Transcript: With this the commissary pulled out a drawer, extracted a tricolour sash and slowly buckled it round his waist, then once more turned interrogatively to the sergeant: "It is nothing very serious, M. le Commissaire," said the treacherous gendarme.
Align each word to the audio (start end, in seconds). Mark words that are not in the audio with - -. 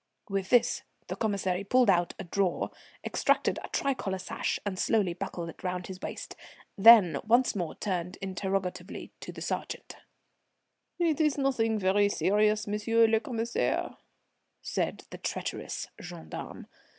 With 0.27 0.49
this 0.49 0.81
the 1.09 1.15
commissary 1.15 1.63
pulled 1.63 1.87
out 1.87 2.15
a 2.17 2.23
drawer, 2.23 2.71
extracted 3.05 3.59
a 3.63 3.67
tricolour 3.67 4.17
sash 4.17 4.59
and 4.65 4.79
slowly 4.79 5.13
buckled 5.13 5.49
it 5.49 5.63
round 5.63 5.85
his 5.85 6.01
waist, 6.01 6.35
then 6.75 7.19
once 7.23 7.55
more 7.55 7.75
turned 7.75 8.17
interrogatively 8.19 9.11
to 9.19 9.31
the 9.31 9.43
sergeant: 9.43 9.97
"It 10.97 11.21
is 11.21 11.37
nothing 11.37 11.77
very 11.77 12.09
serious, 12.09 12.67
M. 12.67 12.79
le 13.11 13.19
Commissaire," 13.19 13.95
said 14.63 15.03
the 15.11 15.19
treacherous 15.19 15.85
gendarme. 16.01 16.65